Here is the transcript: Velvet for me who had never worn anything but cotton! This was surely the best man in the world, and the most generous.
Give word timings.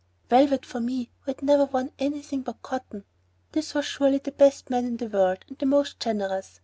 Velvet 0.31 0.65
for 0.65 0.79
me 0.79 1.11
who 1.19 1.29
had 1.29 1.43
never 1.43 1.65
worn 1.65 1.91
anything 1.99 2.41
but 2.41 2.63
cotton! 2.63 3.05
This 3.51 3.75
was 3.75 3.85
surely 3.85 4.17
the 4.17 4.31
best 4.31 4.71
man 4.71 4.83
in 4.85 4.97
the 4.97 5.05
world, 5.09 5.45
and 5.47 5.59
the 5.59 5.67
most 5.67 5.99
generous. 5.99 6.59